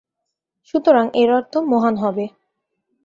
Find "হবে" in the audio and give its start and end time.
1.97-2.25